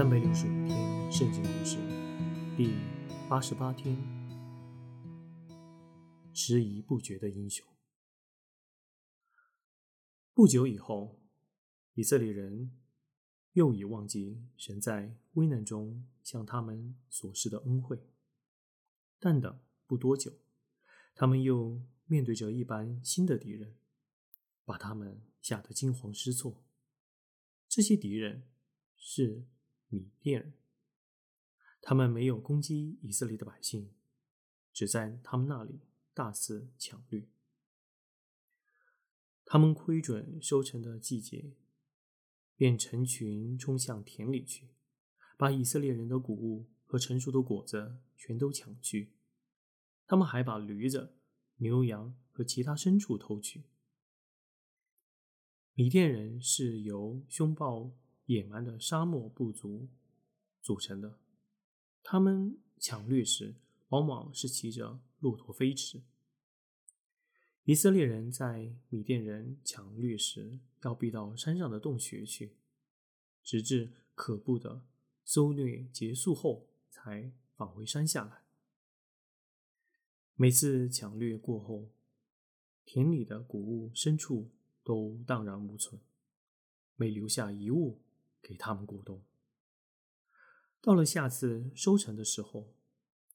[0.00, 1.76] 三百六十五天圣经故事
[2.56, 2.72] 第
[3.28, 3.94] 八十八天：
[6.32, 7.68] 迟疑不决的英雄。
[10.32, 11.20] 不久以后，
[11.92, 12.80] 以色列人
[13.52, 18.02] 又已忘记神在危难中向他们所施的恩惠，
[19.18, 20.32] 但等不多久，
[21.14, 23.76] 他们又面对着一般新的敌人，
[24.64, 26.64] 把他们吓得惊慌失措。
[27.68, 28.48] 这些敌人
[28.96, 29.44] 是。
[29.90, 30.54] 米甸人，
[31.82, 33.90] 他们没有攻击以色列的百姓，
[34.72, 35.80] 只在他们那里
[36.14, 37.28] 大肆抢掠。
[39.44, 41.56] 他们窥准收成的季节，
[42.54, 44.68] 便成群冲向田里去，
[45.36, 49.12] 把以色列人的谷物和成熟的果子全都抢去。
[50.06, 51.16] 他们还把驴子、
[51.56, 53.64] 牛羊和其他牲畜偷去。
[55.74, 57.92] 米甸人是由凶暴。
[58.30, 59.88] 野蛮的沙漠部族
[60.62, 61.18] 组成的，
[62.00, 63.56] 他们抢掠时
[63.88, 66.00] 往往是骑着骆驼飞驰。
[67.64, 72.52] 以色列人在米甸人抢掠时，要避到山上的洞穴去，
[73.42, 74.84] 直至可怖的
[75.24, 78.44] 搜掠结束后，才返回山下来。
[80.36, 81.88] 每次抢掠过后，
[82.84, 84.48] 田里的谷物、牲畜
[84.84, 86.00] 都荡然无存，
[86.94, 87.98] 没留下一物。
[88.50, 89.22] 给他们鼓动。
[90.80, 92.74] 到了下次收成的时候，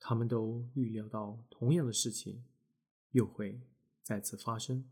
[0.00, 2.42] 他们都预料到同样的事情
[3.10, 3.60] 又会
[4.02, 4.88] 再次发生。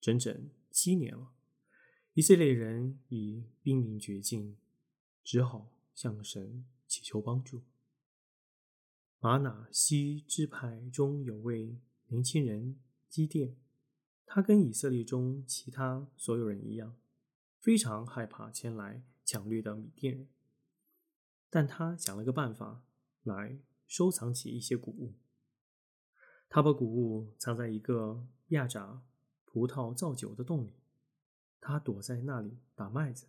[0.00, 1.30] 整整七年了，
[2.14, 4.56] 以色列人已濒临绝境，
[5.22, 7.62] 只好向神祈求帮助。
[9.20, 11.78] 马纳西支派中有位
[12.08, 13.56] 年轻人基甸，
[14.26, 16.96] 他跟以色列中其他所有人一样。
[17.64, 20.28] 非常害怕前来抢掠的米甸人，
[21.48, 22.84] 但他想了个办法
[23.22, 25.14] 来收藏起一些谷物。
[26.50, 29.02] 他把谷物藏在一个压榨
[29.46, 30.74] 葡萄造酒的洞里，
[31.58, 33.28] 他躲在那里打麦子。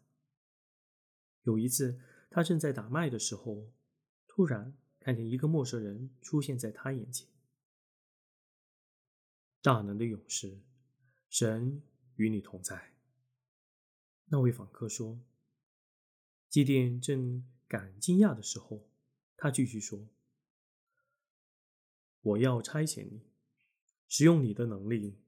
[1.44, 1.98] 有一次，
[2.30, 3.72] 他正在打麦的时候，
[4.28, 7.26] 突然看见一个陌生人出现在他眼前。
[9.62, 10.60] 大能的勇士，
[11.30, 11.82] 神
[12.18, 12.95] 与你同在。
[14.28, 15.20] 那位访客说
[16.50, 18.90] ：“祭奠正感惊讶的时候，
[19.38, 20.10] 他继续说
[22.22, 23.22] ：‘我要差遣你，
[24.08, 25.20] 使用你的能力，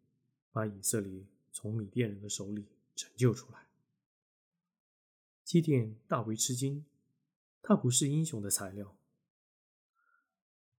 [0.52, 2.66] 把以色列从米甸人的手里
[2.96, 3.68] 拯救出来。’
[5.46, 6.84] 祭奠大为吃惊，
[7.62, 8.98] 他不是英雄的材料。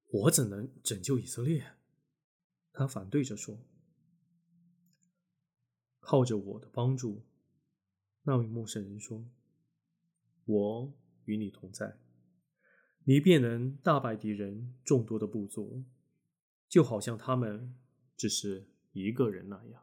[0.07, 1.77] 我怎能拯救以色列？
[2.73, 3.59] 他反对着说
[6.01, 7.23] ：‘靠着我的帮助。’”
[8.29, 9.25] 那位陌生人说
[10.45, 10.93] ：“我
[11.25, 11.97] 与你同在，
[13.05, 15.83] 你便能大败敌人众多的部族，
[16.69, 17.75] 就好像他们
[18.19, 19.83] 只是一个人那样。”